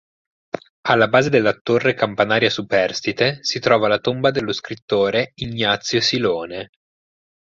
[0.87, 6.71] Alla base della torre campanaria superstite si trova la tomba dello scrittore Ignazio Silone.